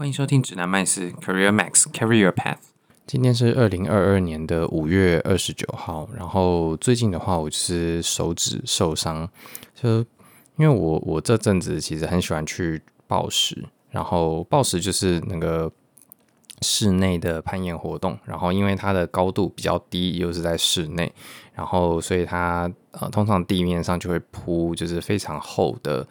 [0.00, 2.56] 欢迎收听指南麦斯 Career Max Carry Your Path。
[3.06, 6.08] 今天是二零二二年的五月二十九号。
[6.16, 9.28] 然后最近的话，我是手指受伤，
[9.74, 9.98] 就
[10.56, 15.70] 因为我我这阵子其实很喜欢去暴食，然后暴食就是那个
[16.62, 18.18] 室内的攀岩活动。
[18.24, 21.12] 然后因为它的高度比较低，又是在室内，
[21.52, 26.08] 然后所以它呃通常地面上就会铺就是非常厚的。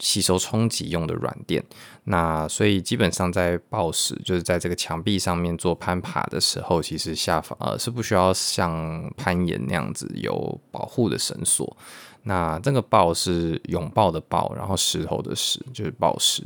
[0.00, 1.62] 吸收冲击用的软垫，
[2.04, 11.76] 那所以基本上在暴石，就是在这个墙壁上面做攀爬的时候，其实下方呃是不需要像攀岩那样子有保护的绳索。
[12.22, 16.42] 那这个暴是拥抱的抱，然后石头的石就是暴石。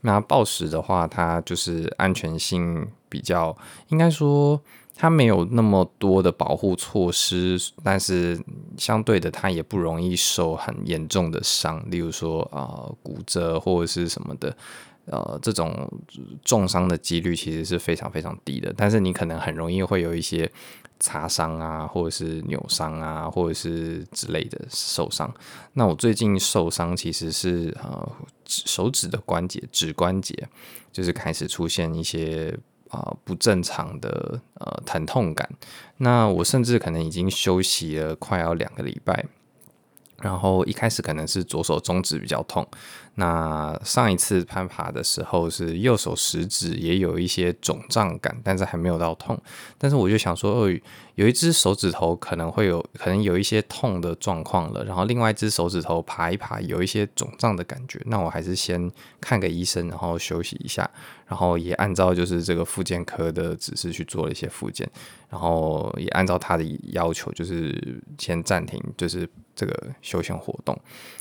[0.00, 3.56] 那暴石的话，它就是安全性比较，
[3.88, 4.60] 应该说。
[4.98, 8.40] 它没有那么多的保护措施，但是
[8.78, 14.56] 相对的，它也不容易受很严重的伤，例如说啊、呃、骨折或者是什么的，
[15.04, 15.86] 呃，这种
[16.42, 18.72] 重伤的几率其实是非常非常低的。
[18.74, 20.50] 但是你可能很容易会有一些
[20.98, 25.30] 擦伤啊，或者是扭伤啊，或者是之类的受伤。
[25.74, 28.12] 那我最近受伤其实是呃
[28.46, 30.48] 手指的关节，指关节
[30.90, 32.58] 就是开始出现一些。
[32.90, 35.48] 啊、不正常的呃疼痛感，
[35.98, 39.26] 那我甚至可能已经休息了快要两个礼拜。
[40.22, 42.66] 然后一开始可能是左手中指比较痛，
[43.18, 49.40] 那上一次攀爬的时候是右手食指也有一些肿胀感，但是还没有到痛。
[49.78, 50.80] 但是我就想说，哦，
[51.14, 60.88] 有一只手指头可能会有可能有一些痛的状况了，然后另外一只手指头爬一爬有一些肿胀的感觉，那我还是先看个医生，然后休息一下，
[61.26, 64.86] 然后也按照就是这个复健科的指示去做了一些复健，
[65.30, 69.26] 然后也按照他的要求，就是先暂停，就是。
[69.56, 70.78] 这个休闲活动，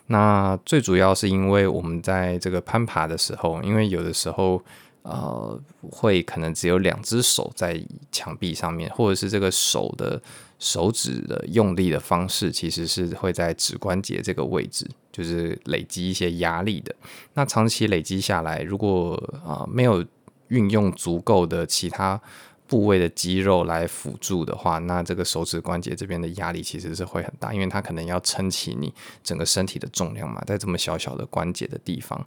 [0.08, 4.62] 那最主要是因为我们在这个攀爬的时候，因为有的时候
[5.04, 10.22] 呃会可能只有两只手在墙壁上面，或者是这个手的
[10.60, 16.94] 手指的用力的方式，其实是会在指关节这个位置，就是累积一些压力的。
[17.36, 19.16] 那长期累积下来，如果
[19.46, 20.06] 啊、呃、没有
[20.50, 22.22] 运用足够的其他。
[22.68, 28.94] 部位的肌肉来辅助的话，那这个手指关节这边的压力其实是会很大，因为它可能要撑起你
[29.24, 32.26] 整个身体的重量嘛，在这么小小的关节的地方。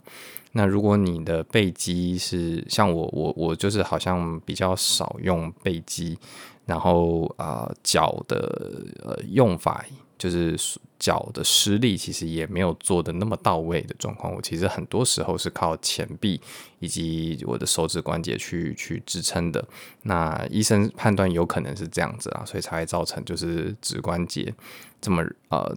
[0.51, 6.17] 那如果你的背肌是像我，我我就是好像比较少用背肌，
[6.65, 9.85] 然后啊脚的呃用法。
[10.17, 10.59] 就是
[10.99, 16.39] 脚的施力其实也没有做的那么到位的状况，我其实很多时候是靠前臂
[16.79, 19.65] 以及我的手指关节去去支撑的。
[20.03, 24.53] 那医生判断有可能是这样子啊，所以才会造成就是指关节
[24.99, 25.73] 这么呃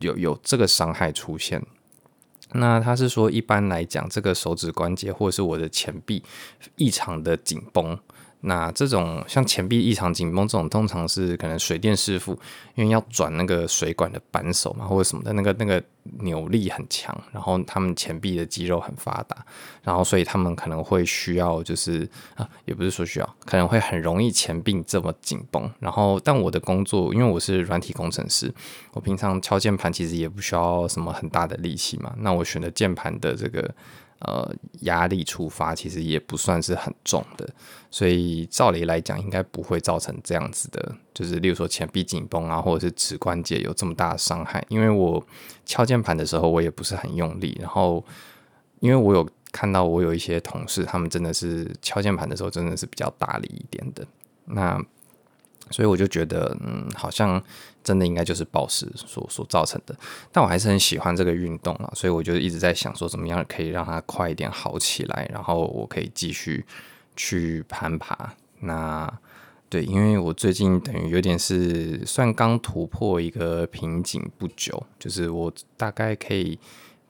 [0.00, 1.60] 有有这个伤害出现。
[2.52, 6.22] 那他是说一般来讲，这个手指关节或是我的前臂
[6.76, 7.98] 异常的紧绷。
[8.48, 12.38] 那这种像前臂异常紧绷这种，通常是可能水电师傅
[12.76, 15.82] 因为要转那个水管的扳手嘛，或者什么的，那个那个
[16.20, 19.44] 扭力很强，然后他们前臂的肌肉很发达，
[19.82, 25.68] 然后所以他们可能会需要就是啊，也不是说需要，可能会很容易前臂这么紧绷。
[25.80, 28.54] 然后，但我的工作，因为我是软体工程师，
[28.92, 32.14] 我平常敲键盘其实也不需要什么很大的力气嘛。
[32.18, 33.74] 那我选的键盘的这个。
[34.26, 37.48] 呃，压力触发其实也不算是很重的，
[37.92, 44.64] 所以照理来讲应该不会造成这样子的，就是例如说前臂紧绷啊，或者是指关节有这么大的伤害。
[44.68, 45.24] 因为我
[45.64, 48.04] 敲键盘的时候我也不是很用力，然后
[48.80, 54.04] 因为我有看到我有一些同事，他们真的是敲键盘的时候真的是比较大力一点的，
[54.46, 54.84] 那。
[55.70, 57.42] 所以我就觉得，嗯，好像
[57.82, 59.94] 真的应该就是暴食所所造成的。
[60.30, 66.64] 但我还是很喜欢这个运动啊，所以我就一直在想说，怎么样可以让它快一点好起来，然后我可以继续
[67.16, 68.34] 去攀爬。
[68.60, 69.12] 那
[69.68, 76.58] 对，因为我最近等于有点是算刚突破一个瓶颈不久，就是我大概可以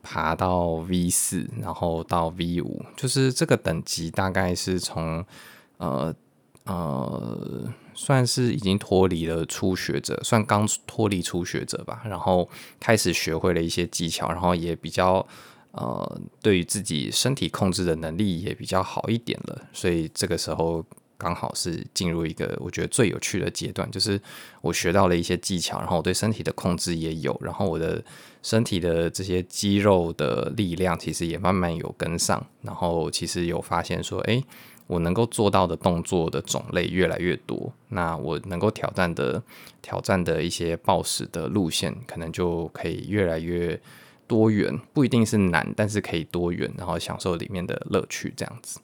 [0.03, 5.25] 爬到 V 四，然后到 V 五，就是这个等级大概是从
[5.77, 6.15] 呃。
[6.69, 12.03] 呃，算是已经脱离了初学者，算刚脱离初学者吧。
[12.05, 12.49] 然后
[12.79, 15.27] 开始学会了一些技巧，然后也比较
[15.73, 19.63] 呃，对于自己身体控制的能力也比较好一点了。
[19.73, 20.85] 所以这个时候
[21.17, 24.21] 刚好是进入一个我觉得最有趣的阶段，就是
[24.61, 28.05] 我学到了一些技巧，然后我对身体的控制也有，然后我的
[28.43, 34.45] 身体的这些肌肉的力量其实也慢慢有跟上，然后其实有发现说，哎。
[34.87, 39.43] 我能够做到的动作的种类越来越多，那我能够挑战的
[39.83, 43.81] 挑战的一些暴食的路线，可能就可以越来越
[44.29, 48.79] 多元，不一定是难，但是可以多元，然后享受里面的乐趣这样子。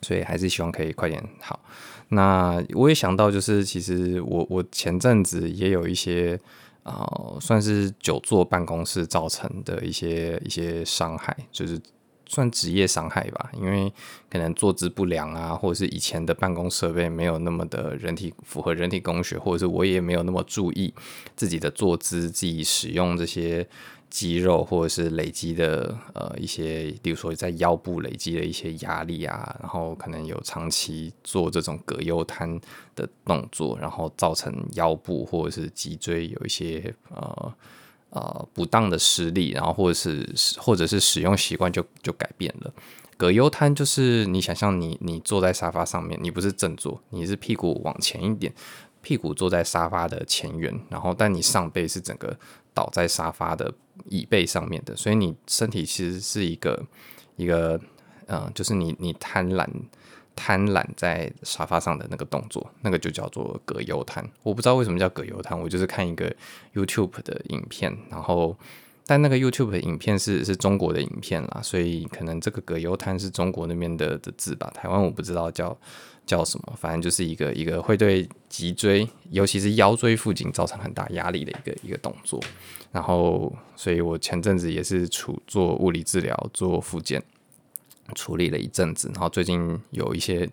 [0.00, 1.60] 所以还是希望可以快点好。
[2.08, 6.40] 那我也想到，就是其实我我前阵子也有一些
[6.84, 11.78] 啊、算是久坐办公室造成的一些一些伤害，就是。
[12.32, 13.92] 算职业伤害吧，因为
[14.30, 20.94] 可能坐姿不良啊，或者是以前的办公设备没有那么的人体符合人体工学，或者是我也没有那么注意
[21.36, 23.68] 自己的坐姿，自己使用这些
[24.08, 32.58] 肌肉或者是累积的呃一些，比如说在腰部累积的一些压力啊，然后可能有长期做这种葛优瘫
[32.94, 37.54] 的动作，然后造成腰部或者是脊椎有一些呃。
[38.14, 40.28] 呃，不当的施力，然后或者是
[40.58, 42.70] 或者是使用习惯就就改变了。
[43.16, 48.52] 葛优瘫就是你想象你你坐在沙发上面，你不是正坐，你是屁股往前一点，
[49.00, 52.38] 屁股坐在沙发的前缘，然后但你上背是整个
[52.74, 53.72] 倒在沙发的
[54.10, 56.84] 椅背上面的，所以你身体其实是一个
[57.36, 57.80] 一个
[58.26, 59.66] 嗯、呃，就是你你贪婪。
[60.34, 64.26] 贪懒在沙发上的那个动作，那个就叫做葛优瘫。
[64.42, 66.34] 我不知道为什么叫葛优瘫，我就是看一个
[66.74, 68.56] YouTube 的影片，然后
[69.06, 74.70] 但那个 YouTube 的影片是是中国的影片啦，所以可能这个葛优瘫是中国那边的的字吧。
[74.74, 75.76] 台湾我不知道叫
[76.24, 82.40] 叫什么，反正就是一个一个会对脊椎，尤其是腰椎附近造成很大压力的一个一个动作。
[82.92, 87.22] 然后，所以我前阵子也是处做物理治疗，做复健。
[88.14, 90.48] 处理了一阵子，然后最近有一些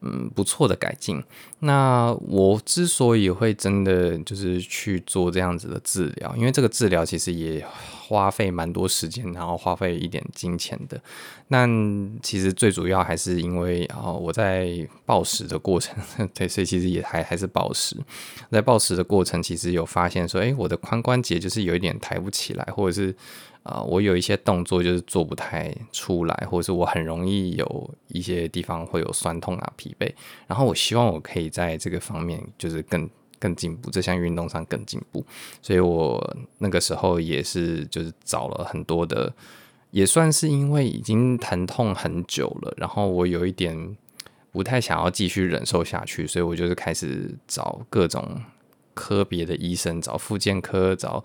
[0.00, 1.22] 嗯不错的改进。
[1.60, 7.62] 那我之所以会真的就是去做这样子的治疗，因为这个治疗其实也
[8.08, 10.98] 花费蛮多时间，然后花费一点金钱的。
[11.48, 11.68] 那
[12.22, 15.94] 其实最主要还是因为啊，我在暴食的过程，
[16.32, 17.94] 对，所以其实也还还是暴食。
[18.50, 23.14] 在暴食的过程，其实有发现说，诶，我的髋关节就是有一点抬不起来，或者是。
[23.62, 30.10] 啊、我有一些动作就是做不太出来，或者是我很容易有一些地方会有酸痛啊、疲惫。
[30.46, 33.08] 然后我希望我可以在这个方面就是更
[33.38, 35.24] 更进步，这项运动上更进步。
[35.60, 39.32] 所以我那个时候也是就是找了很多的，
[39.90, 43.96] 也算是因为已经疼痛很久了，然后我有一点
[44.50, 48.40] 不太想要继续忍受下去，所以我就是开始找各种
[48.94, 51.22] 科别的医生，找复健科，找。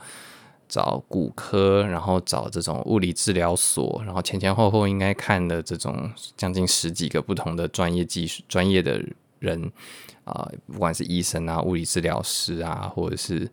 [0.67, 9.01] 找骨科，然后找这种物理治疗所，然后前前后后应该看了这种将近十几个不同的专业技术、专业的
[9.39, 9.71] 人
[10.23, 13.49] 啊、不管是医生啊、物理治疗师啊，或者是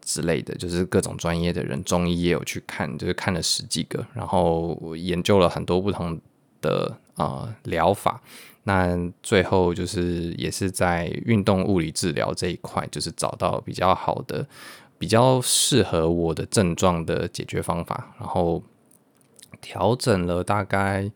[0.00, 6.20] 之类的，就是各种专业的人，中医也有去看，就是看了十几个，然后研究了很多不同
[6.60, 8.20] 的啊、疗法，
[8.64, 14.44] 那最后就是也是在运动物理治疗这一块，就是找到比较好的。
[14.98, 18.62] 比较适合我的症状的解决方法，然后
[19.60, 21.10] 调整了大概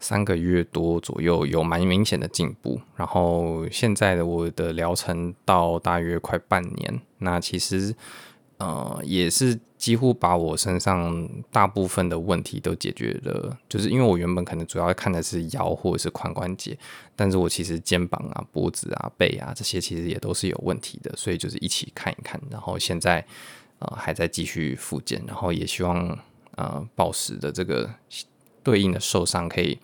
[0.00, 2.80] 三个月多左右，有蛮明显的进步。
[2.96, 7.94] 然后现在的我的疗程到大约快半年，那其实。
[8.60, 16.76] 呃，也是几乎把我身上大部分的问题都解决了，就是因为我原本可能主要看的是腰或者是髋关节，
[17.14, 23.24] 但是我其实肩膀啊、脖子啊、背啊这些其实也都是有问题的，所以就是一起看一看，然后现在
[23.78, 26.18] 呃还在继续复健，然后也希望
[26.56, 27.88] 呃暴食的这个
[28.64, 29.78] 对应的受伤可以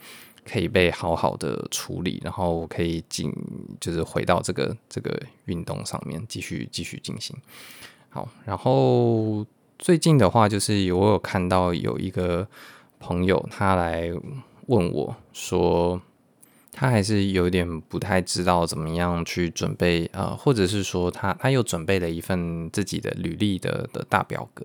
[0.44, 3.32] 可以被好好的处理，然后可以进
[3.80, 7.36] 就是回到这个这个运动上面继续继续进行。
[8.10, 9.46] 好，然后
[9.78, 12.46] 最近的话，就是我有看到有一个
[12.98, 14.10] 朋友，他来
[14.66, 16.00] 问我说，
[16.72, 24.64] 他还是有点不太知道怎么样去准备，呃，或者是说他他又准备了一份自己的履历的的大表格。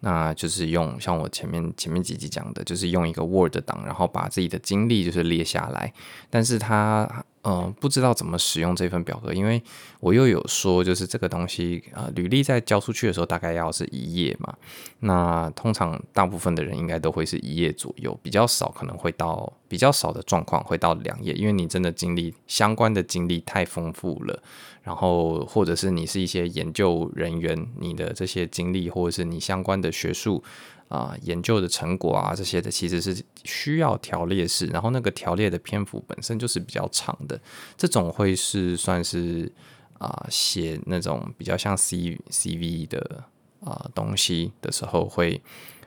[0.00, 5.92] 那就是用像我前面前面几集讲的，就是用一个 Word 档，然后把自己的经历就是列下来。
[6.30, 9.62] 但是他呃不知道怎么使用这份表格，因为
[10.00, 14.52] 我又有说，就是这个东西呃履历在交出去的时候大概要是一页嘛。
[14.98, 24.42] 那通常大部分的人应该都会是一页左右，比较少可能会到比较少的状况会到两页，因为你真的经历相关的经历太丰富了。
[24.82, 30.42] 然后，或者是你是一些研究人员，你的这些经历，或者是你相关的学术
[30.88, 37.40] 啊、研究的成果啊，这些的其实是需要条列式，然后那个条列的篇幅本身就是比较长的，
[37.76, 39.52] 这种会是算是
[39.98, 43.24] 啊、写那种比较像 C CV 的
[43.64, 45.42] 啊、东西的时候会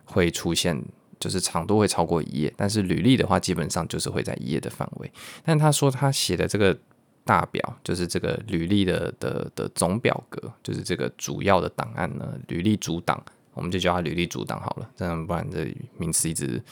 [0.06, 0.84] 会出现，
[1.20, 5.12] 就是长度会超过一页，但是履历的话基本上就是会在一页的范围。
[5.44, 6.78] 但他说他写的这个。
[7.26, 13.24] 大表就是这个履历的的的总表格，就是这个主要的档案呢，履历主档，
[13.60, 16.64] 我们就叫它履历主档好了，这样不然这名词一直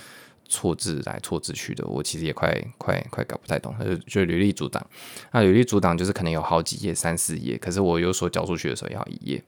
[0.47, 3.75] 错字来错字去的，我其实也快快快搞不太懂。
[3.83, 4.87] 就就履历组档，
[5.33, 9.43] 那履历组档就是可能有好几页，三四页，可是我有时候交出去的时候要一页。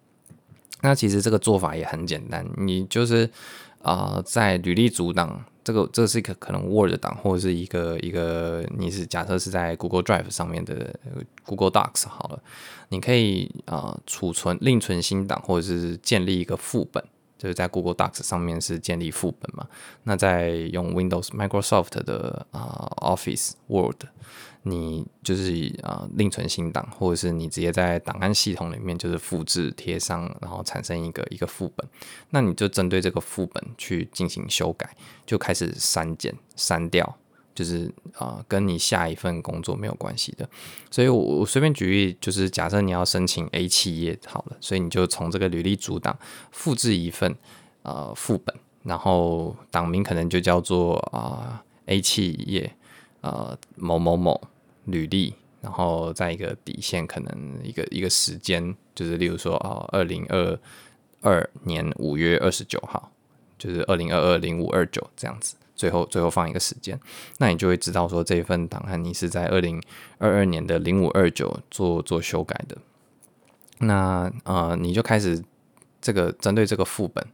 [0.81, 3.29] 那其实这个做法也很简单，你就是
[3.81, 10.93] 啊、在履历组档，这个这是一个可能 Word 档，或者是一个一个你是假设是在 Google Drive 上面的
[11.45, 12.43] Google Docs 好了，
[12.89, 17.01] 你可以啊、储存另存新档，或者是建立一个副本。
[17.39, 19.65] 就是在 Google Docs 上面是建立副本嘛，
[20.03, 24.03] 那在用 Windows Microsoft 的啊、Office Word，
[24.63, 31.87] 你就是啊、另存新档，或者是你直接在档案系统里面就是复制贴上，然后产生一个一个副本，
[32.31, 34.93] 那你就针对这个副本去进行修改，
[35.25, 37.18] 就开始删减删掉。
[37.59, 40.49] 就是啊、跟你下一份工作没有关系的，
[40.89, 46.17] 所以我我随便举例，就是假设你要申请 A 企业好了，所以你就从这个履历组档
[46.51, 47.35] 复制一份
[47.81, 52.73] 呃副本，然后档名可能就叫做啊、A 企业
[53.19, 54.39] 呃某某某
[54.85, 60.57] 履历，然后再一个底线可能一个一个时间，就是例如说啊二零二
[61.19, 63.11] 二年五月二十九号，
[63.57, 65.57] 就是二零二二零五二九这样子。
[65.79, 66.99] 最后，最后放一个时间，
[67.37, 69.81] 那你就会知道说这一份档案你是在二零
[70.17, 72.77] 二二年的零五二九做做修改的。
[73.79, 75.41] 那呃，你就开始
[76.01, 77.25] 这个针对这个副本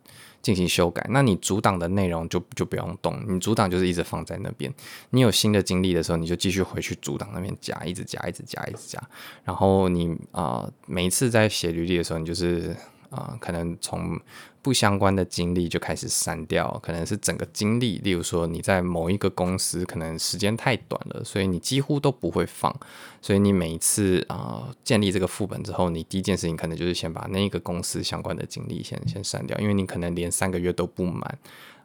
[0.44, 1.04] 进行修改。
[1.10, 4.72] 那你主档的内容就就不用动，你主档就是一直放在那边。
[5.10, 9.02] 你有新的经历的时候，你就继续回去主档那边加，一直加，一直加，一直加。
[9.44, 12.76] 然后你啊、每一次在写履历的时候，你就是。
[13.16, 14.20] 啊、可能从
[14.62, 17.98] 不相关的经历就开始删掉，可能是整个经历。
[18.00, 22.76] 例如说，你在某一个公司，可能时间太短了，所以你几乎都不会放。
[23.22, 31.40] 所以你每一次啊、建立这个副本之后，你第一件事情可能就是先把那个公司相关的经历先先删掉，因为你可能连三个月都不满，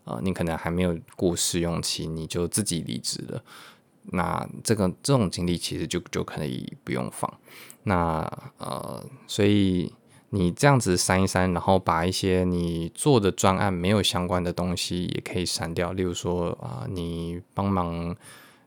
[0.05, 3.45] 啊、你可能还没有过试用期，你就自己离职了。
[4.13, 7.33] 那这个这种经历其实就就可以不用放。
[7.85, 8.21] 那
[8.59, 9.93] 呃，所以。
[10.31, 15.93] 你这样子删一删，然后把一些你做的专案没有相关的东西也可以删掉。
[15.93, 18.17] 例如说啊，你帮忙，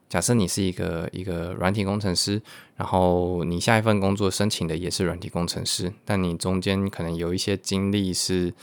[0.08, 2.42] 假设你是一个一个软体工程师，
[2.76, 8.54] 然后你下一份工作申请的也是软体工程师，但你中间可能有一些经历是。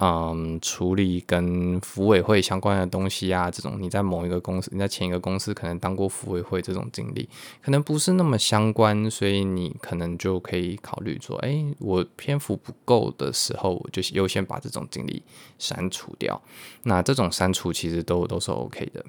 [0.00, 7.28] 嗯，处理跟福委会相关的东西啊，这种你在某一个公司，你在前一个公司可能当过服委会这种经历，
[7.60, 15.20] 可能不是那么相关，所以你可能就可以考虑说，哎、我篇幅不够的时候，我就优先把这种经历
[15.58, 16.40] 删除掉。
[16.84, 19.04] 那这种删除其实都都是 OK 的。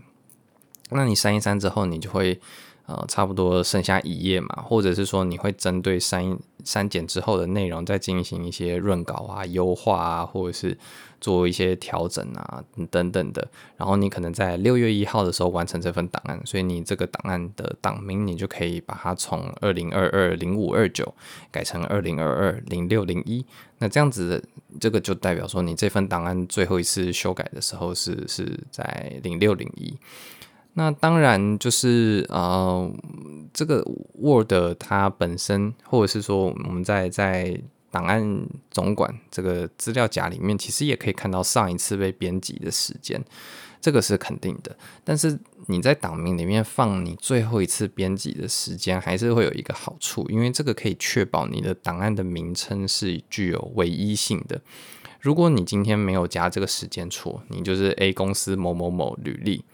[0.89, 2.39] 那你删一删之后，你就会。
[2.89, 10.75] 呃，差不多剩下一页嘛，或者是说你会针对删删减之后的内容再进行一些润稿啊、优化啊，或者是
[11.21, 13.47] 做一些调整啊等等的。
[13.77, 21.13] 然后你可能在六月一号的时候完成这份档案，所以你这个档案的档名你就可以把它从二零二二零五二九
[21.51, 23.45] 改成二零二二零六零一。
[23.77, 24.43] 那这样子
[24.79, 29.95] 这个就代表说你这份档案最后一次修改的时候是是在零六零一。
[30.79, 32.89] 那当然就是呃，
[33.53, 33.85] 这个
[34.17, 37.59] Word 它本身，或者是说我们在在
[37.91, 43.21] 档案总管这个资料夹里面，其实也可以看到上一次被编辑的时间，
[43.81, 44.73] 这个是肯定的。
[45.03, 54.61] 但是你在档名里面放你最后一次编辑的时间，还是会有一个好处，因为这个可以确保你的档案的名称是具有唯一性的。
[55.19, 59.65] 如果你今天没有加这个时间戳，你就是 A 公司某某某履历。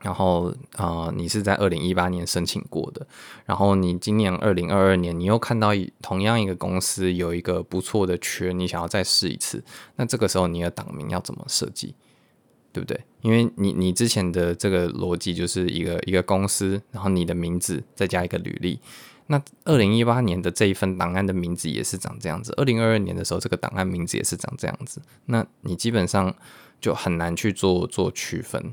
[0.00, 3.06] 然后啊、你是在二零一八年申请过的，
[3.44, 9.62] 然后你今年二零二二年，你又看到同样一个公司有一个不错的缺，你想要再试一次，
[9.96, 11.94] 那这个时候你的档名要怎么设计，
[12.72, 13.00] 对不对？
[13.22, 18.78] 因为你你之前的这个逻辑就是一个一个公司，然后你的名字再加一个履历，
[19.26, 26.32] 那二零一八年的这一份档案的名字也是长这样子，二零二二年的时候这个档案名字也是长这样子，那你基本上
[26.80, 28.72] 就很难去做做区分。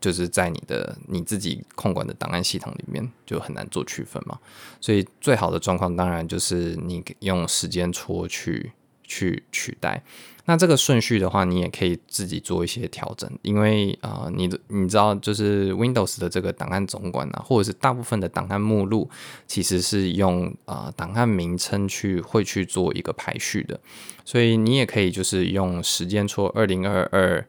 [0.00, 4.38] 就是在你的你自己控管的档案系统里面，就很难做区分嘛。
[4.80, 8.72] 所以最好的状况当然就是你用时间戳去
[9.04, 10.02] 去取代。
[10.48, 19.10] 那这个顺序的话，你也可以自己做一些调整，因为啊、呃，你你知道，就是 Windows 的这个档案总管啊，或者是大部分的档案目录，
[19.48, 23.80] 其实是用啊、档案名称去会去做一个排序的。
[24.24, 27.44] 所以你也可以就是用时间戳二零二二。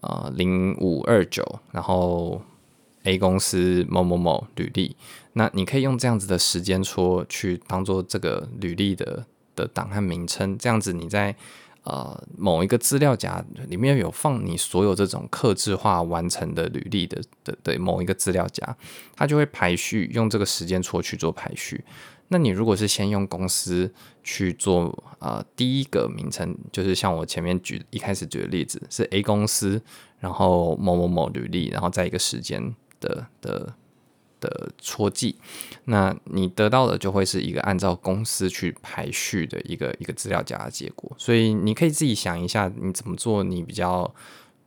[0.00, 2.40] 呃，零五二九，然后
[3.04, 4.96] A 公司某某某履历，
[5.34, 11.34] 那你可以用这样子的时间戳去当做这个履历的的档案名称，这样子你在
[11.90, 18.76] 呃某一个资料夹里面有放你所有这种客制化完成的履历的的的某一个资料夹，
[19.16, 21.84] 它就会排序，用这个时间戳去做排序。
[22.32, 23.92] 那你如果是先用公司
[24.22, 29.82] 去做呃第一个名称，就是像我前面举一开始举的例子是 A 公司，
[30.20, 33.74] 然后某某某履历，然后再一个时间的的
[34.40, 35.36] 的戳记，
[35.84, 41.10] 那你得到的就会是一个按照公司去排序的一个一个资料夹的结果。
[41.18, 44.12] 所以你可以自己想一下，你怎么做你比较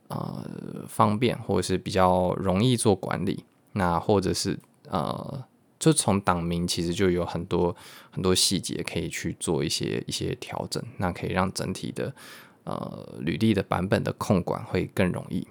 [0.08, 5.44] 呃方便，或者是比较容易做管理，那或者是呃。
[5.76, 7.76] 就从档名其实就有很多
[8.10, 12.14] 很多细节可以去做一些一些调整，那可以让整体的
[12.62, 15.46] 呃履历的版本的控管会更容易。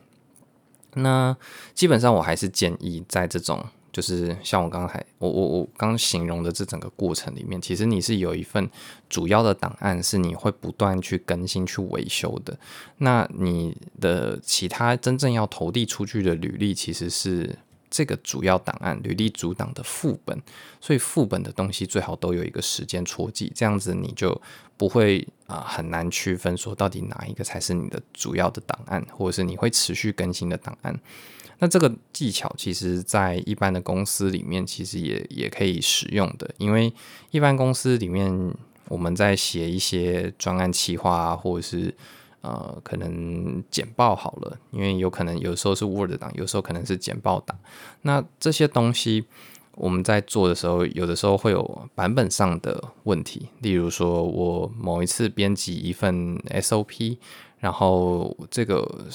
[0.96, 1.38] 那
[1.76, 8.70] 基本上我还是建议在这种就是像我刚才我我我刚形容的这整个过程里面，其实你是有一份
[9.08, 12.60] 主要的档案是你会不断去更新去维修的。
[12.98, 17.58] 那你的其他真正要投递出去的履历其实是。
[17.96, 20.42] 这个主要档案履历主档的副本，
[20.82, 24.42] 所以副本的东西最好都有一个时间戳记，这样子你就
[24.76, 31.00] 不会啊、很难区分说到底哪一个才是你的主要的档案，或者是你会持续更新的档案。
[31.64, 36.92] 那这个技巧其实在一般的公司里面其实也也可以使用的，因为
[37.32, 38.54] 一般公司里面
[38.90, 41.96] 我们在写一些专案企划啊，或者是。
[42.42, 47.58] 呃，可能简报好了，因为有可能有时候是 Word 档，有时候可能是简报档。
[48.02, 49.24] 那这些东西
[49.76, 53.48] 我们在做的时候，有的时候会有版本上的问题。
[53.62, 57.18] 例如说，我某一次编辑一份 SOP，
[57.60, 59.08] 然后这个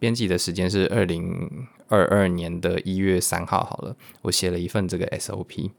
[0.00, 1.48] 编辑的时间是二零
[1.88, 5.70] 二二年的一月三号好了，我写了一份这个 SOP，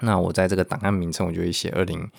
[0.00, 2.10] 那我在这个档案名称我就会写二零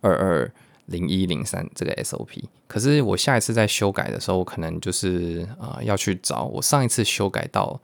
[0.00, 0.52] 二二。
[0.88, 7.78] 零一零三这个 SOP，可是我下一次在修改的时候，我可能就是啊、要去找我上一次修改到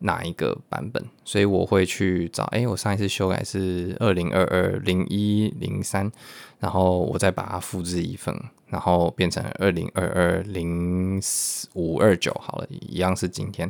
[0.00, 6.10] 哪一个版本，所以我会去找，哎，我上一次修改是二零二二零一零三，
[6.58, 8.34] 然后我再把它复制一份。
[8.70, 11.20] 然后变成二零二二零
[11.74, 13.68] 五二九好了，一样是今天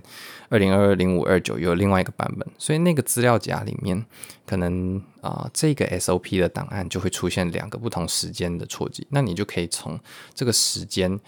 [0.51, 4.05] 二零二二零五二九有另外一个版本，所以那个资料夹里面
[4.47, 9.99] 可能啊、这个 SOP 的档案就会出现两个不同时间的错记，那你就可以从
[10.35, 11.19] 这个时间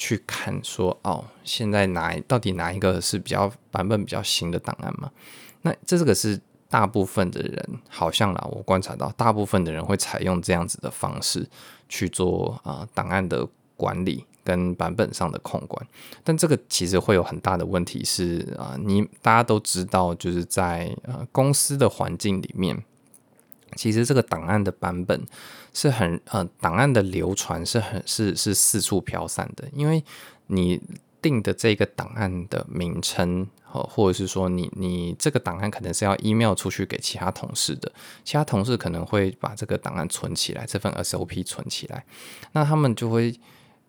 [0.00, 5.10] 去看说哦，现在哪到底哪一个是比较版本比较新的档案嘛？
[5.62, 11.46] 那这个是大部分的人好像啦，我观察到大部分的人会采用这样子的方式。
[11.92, 13.44] 去做啊档案的
[13.76, 15.84] 管理跟版本上的控管，
[16.22, 22.80] 但这个其实会有很大的问题是啊，你大家都知道，就是在呃公司的环境里面，
[23.76, 25.20] 其实这个档案的版本
[25.72, 30.04] 是很呃档案的流传是很是是四处飘散的，因为
[30.46, 30.80] 你
[31.22, 33.48] 定的这个档案的名称。
[33.72, 37.92] 或者是说你你这个档案可能是要 email 出去给其他同事的，
[38.24, 42.04] 其他同事可能会把这个档案存起来，这份 SOP 存起来，
[42.50, 43.32] 那他们就会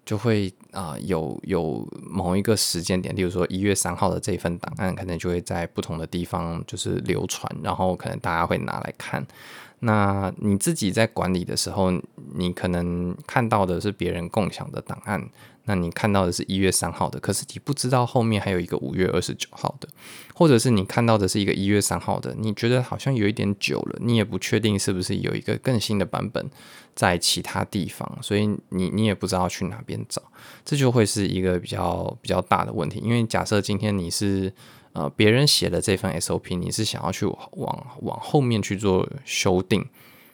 [0.05, 9.25] 就会啊、有有某一个时间点，例如说一月三号的这份档案，可能就会在不同的地方就是流传，然后可能大家会拿来看。
[9.79, 11.91] 那你自己在管理的时候，
[12.35, 15.29] 你可能看到的是别人共享的档案。
[15.65, 19.87] 那你看到的是一月三号的，可是你不知道后面还有一个五月二十九号的，
[20.33, 26.49] 或者是你看到的是一个一月三号的，你觉得好像有一点久了，你也不确定是不是有一个更新的版本
[26.95, 30.21] 在其他地方，所以你你也不知道去哪边找，
[30.65, 32.99] 这就会是一个比较比较大的问题。
[33.03, 34.51] 因为假设今天你是
[34.93, 39.85] 呃别人写的这份 SOP，你是想要去往往后面去做修订。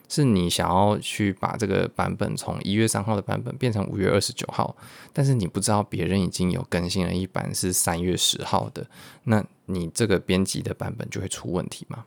[0.08, 4.74] 是你想要去把这个版本从一月三号的版本变成五月二十九号，
[5.12, 8.86] 但是你不知道别人已经有更新了一版是三月十号的，
[9.24, 12.04] 那你这个编辑的版本就会出问题嘛？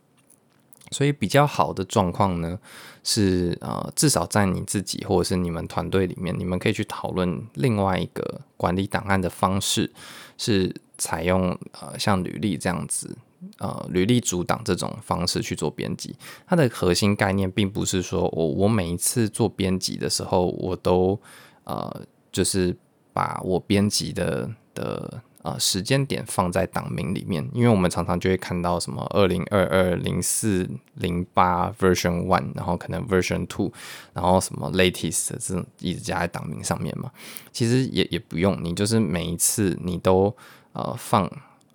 [0.89, 2.59] 所以比较好的状况呢，
[3.03, 9.89] 是呃，至少在你自己或者是你们团队里面，你们可以去讨论另外一个管理档案的方式，
[10.37, 13.15] 是采用呃像履历这样子。
[13.57, 21.19] 呃，履历主档这种方式去做编辑，它的核心概念并不是说我我每一次做编辑的时候，我都
[21.63, 22.77] 呃就是
[23.11, 33.71] 把我编辑的的呃时间点放在档名里面，因为我们常常就会看到什么二零二二零四零八 version one，然后可能 version two，
[34.13, 37.11] 然后什么 latest 这种一直加在档名上面嘛。
[37.51, 40.31] 其实也也不用，你就是每一次你都
[40.73, 41.27] 呃放。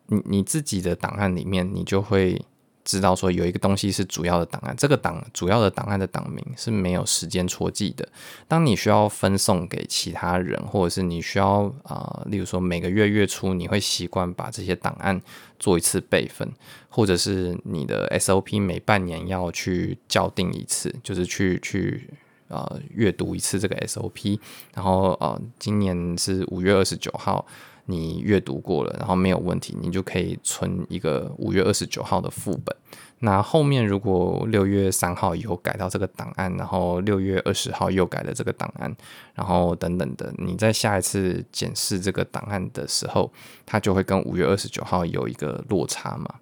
[0.08, 2.40] 你你自己的档案里面，你就会
[2.84, 8.08] 知道说有一个东西是主要的档案，这个档主要的档案的档名是没有时间戳记的。
[8.46, 15.20] 当你需要分送给其他人，或者是你需要啊、呃，例如说每个月月初你会习惯把这些档案
[15.58, 16.48] 做一次备份，
[16.88, 22.08] 或者是你的 SOP 每半年要去校订一次，就是去去
[22.46, 24.38] 呃阅读一次这个 SOP，
[24.72, 27.44] 然后呃今年是五月二十九号。
[27.86, 32.76] 你阅读过了，然后没有问题，你就可以存一个五月二十九号的副本。
[33.20, 38.94] 那后面如果六月三号以后改到这个档案，然后六月二十号又改了这个档案，
[39.34, 43.32] 然后等等的，你在下一次检视这个档案的时候，
[43.64, 46.34] 它就会跟五月二十九号有一个落差嘛。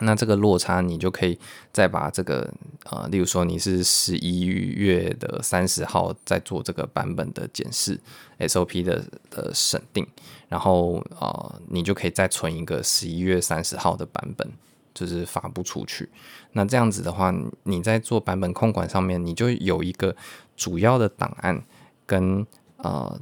[0.00, 1.38] 那这个落差，你就可以
[1.70, 2.52] 再把这个
[2.84, 8.00] 呃，例如说你是十一月的三十号在做这个版本的检视
[8.38, 10.06] SOP 的的审定，
[10.48, 14.50] 然后呃，你就可以再存一个十一月三十号的版本，
[14.94, 16.08] 就是发布出去。
[16.52, 17.32] 那这样子的话，
[17.64, 20.16] 你在做版本控管上面，你就有一个
[20.56, 21.62] 主要的档案
[22.06, 22.46] 跟
[22.78, 23.20] 呃。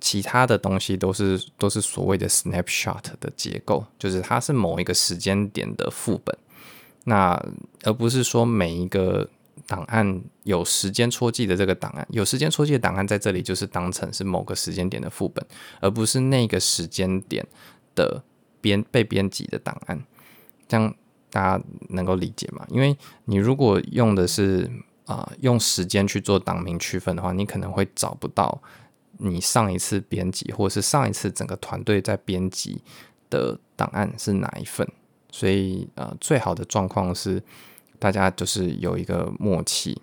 [0.00, 6.36] 其他的东西都是都是所谓的 snapshot 的结构，就是它是某一个时间点的副本，
[7.04, 7.40] 那
[7.84, 9.28] 而不是说每一个
[9.66, 15.44] 档案有时间戳记的这个档案，有时间戳记的档案在这里就是当成是某个时间点的副本，
[15.80, 17.46] 而不是那个时间点
[17.94, 18.22] 的
[18.60, 20.02] 编被编辑的档案，
[20.66, 20.94] 这样
[21.30, 22.66] 大家能够理解吗？
[22.70, 24.70] 因为你如果用的是
[25.04, 28.62] 啊、用时间去做档名区分的话，你可能会找不到。
[29.22, 32.82] 你上一次编辑，或者是上一次整个团队在编辑
[33.28, 34.88] 的档案是哪一份？
[35.30, 37.42] 所以呃，最好的状况是
[37.98, 40.00] 大家就是有一个默契，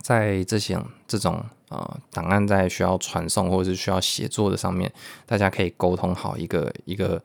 [0.00, 4.90] 在这些这种呃档案在需要传送或者是需要协作的上面，
[5.26, 7.22] 大家可以沟通好一个一个，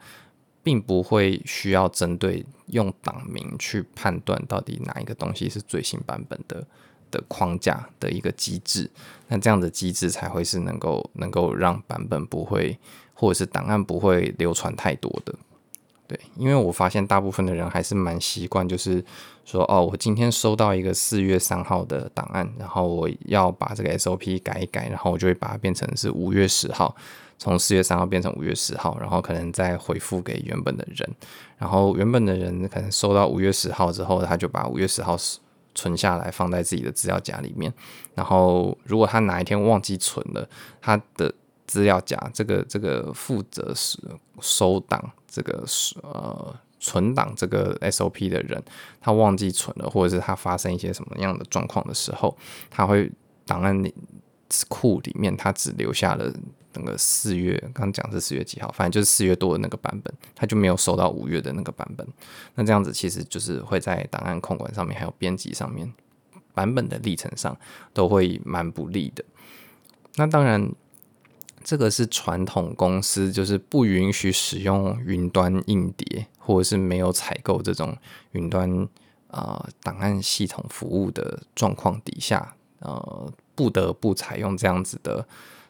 [0.63, 6.65] 并不会需要针对用档名去判断到底哪一个东西是最新版本的。
[7.11, 8.89] 的框架的一个机制，
[9.27, 12.77] 那这样的机制才会是能够能够让版本不会
[13.13, 15.33] 或者是档案不会流传太多的。
[16.07, 19.03] 对，因为我发现大部分的人还是蛮习惯，就是
[19.43, 26.95] 说哦，我今天收到一个四月三号的档案，然后我要把这个 SOP 改一改，然后我就会把它变成是五月十号，
[27.37, 31.09] 从四月三号变成五月十号，然后可能再回复给原本的人，
[31.57, 35.17] 然后原本的人可能收到五月十号之后，他就把五月十号
[35.77, 37.71] 存下来放在自己的资料夹里面，
[38.15, 40.49] 然后如果他哪一天忘记存了，
[40.81, 41.31] 他的
[41.67, 43.99] 资料夹这个这个负责是
[44.39, 45.63] 收档这个
[46.01, 48.59] 呃存档这个 SOP 的人，
[48.99, 52.35] 他忘记存了，或者是他发生一些什么样的状况的时候，
[52.71, 53.11] 他会
[53.45, 53.91] 档案
[54.67, 56.33] 库里面他只留下了。
[56.77, 62.07] 整个四月，刚讲是四月几号，反正就是四月多的那个版本，他就没有收到五月的那个版本。
[62.53, 65.91] 那这样子其实就是会在档案控管上面，还有编辑上面，
[66.53, 67.57] 版本的历程上
[67.95, 69.25] 都会蛮不利的。
[70.17, 70.71] 那当然，
[71.63, 77.97] 这个是传统公司就是不允许使用云端硬碟，或者是没有采购这种
[78.33, 78.87] 云端
[79.31, 85.27] 啊档案系统服务的状况底下，呃，不得不采用这样子的。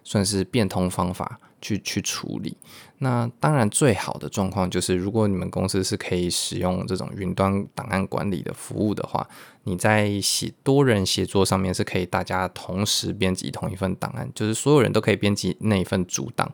[0.07, 2.55] 算是变通方法去去处理。
[2.99, 9.27] 那当然，最好的状况就是，如果你们公司是可以使用这种云端档案管理的服务的话，
[9.65, 16.49] 你在写多人协作上面是可以大家同时编辑同一份档案，就是所有人都可以编辑那一份主档。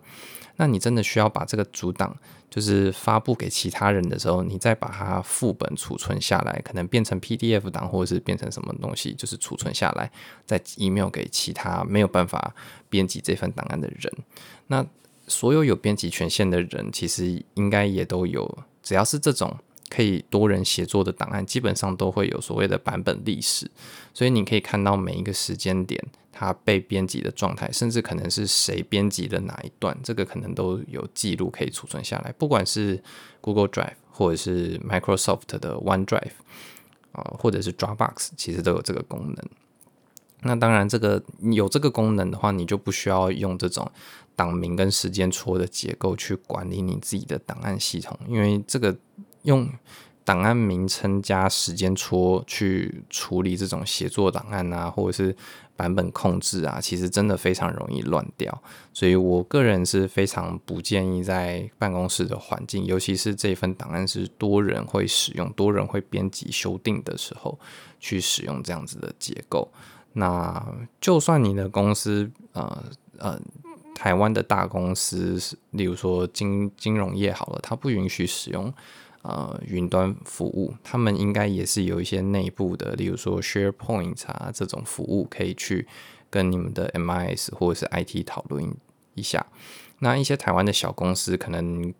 [0.57, 2.15] 那你真的需要把这个主档
[2.49, 10.11] 就是发布给其他人的时候，你再把它副本储存下来，可能变成 PDF 档，或者是变成什么东西，就是储存下来，
[10.45, 12.53] 再 email 给其他没有办法
[12.89, 14.13] 编辑这份档案的人。
[14.67, 14.85] 那
[15.27, 19.57] 所有有编辑权限的人，其实应该也都有，只要是这种。
[19.93, 23.69] 可以多人协作的档案，基本上都会有所谓的版本历史，
[24.11, 32.33] 所以你可以看到每一个时间点它被编辑的状态，甚至可能是谁编辑的哪一段，这个可能都有记录可以储存下来。
[32.39, 33.03] 不管是
[33.39, 36.31] Google Drive 或者是 Microsoft 的 OneDrive
[37.11, 39.45] 啊，或者是 Dropbox，其实都有这个功能。
[40.41, 43.91] 那当然，这个有这个功能的话，你就不需要用这种
[44.35, 48.97] 档名跟时间戳的结构去管理你自己的档案系统，因为这个。
[49.43, 49.69] 用
[50.25, 55.35] 档案名称加时间戳去处理这种协作档案啊，或者是
[55.75, 58.61] 版本控制啊，其实真的非常容易乱掉。
[58.93, 67.59] 所以我个人是非常不建议在办公室的环境，尤其是这份档案是多人会使用、多人会编辑修订的时候，
[67.99, 69.69] 去使用这样子的结构。
[70.13, 70.65] 那
[71.01, 72.83] 就算你的公司呃
[73.17, 73.37] 呃
[73.93, 75.37] 台湾的大公司，
[75.71, 78.73] 例如说金金融业好了，它不允许使用。
[79.23, 85.87] 呃云端服务，他们应该也是有一些内部的，例如说 SharePoint 啊这种服务，可以去
[86.29, 88.73] 跟你们的 MIS 或者是 IT 讨论
[89.15, 89.45] 一下。
[89.99, 91.93] 那一些台湾的小公司可能。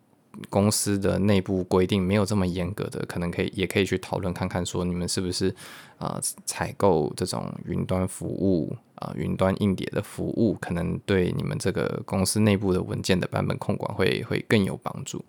[0.49, 5.53] 公司的内部规定没有这么严格的，可能可以也可以去讨论看看，说你们是不是
[5.99, 15.23] 啊采购这种云端服务啊、云端硬碟的服务，可能对你们这个公司内部的文件的版本控管会会更有帮助。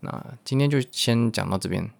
[0.00, 1.90] 那今天就先讲到这边，